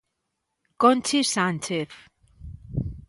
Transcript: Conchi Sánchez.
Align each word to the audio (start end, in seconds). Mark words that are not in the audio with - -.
Conchi 0.81 1.19
Sánchez. 1.33 1.91